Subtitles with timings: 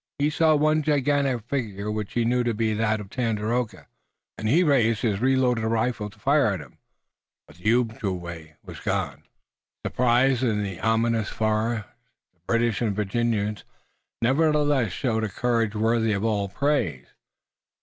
[0.17, 3.85] He saw one gigantic figure which he knew to be that of Tandakora,
[4.35, 6.79] and he raised his reloaded rifle to fire at him,
[7.45, 9.25] but the Ojibway was gone.
[9.85, 11.85] Surprised in the ominous forest,
[12.33, 13.63] the British and the Virginians
[14.23, 17.05] nevertheless showed a courage worthy of all praise.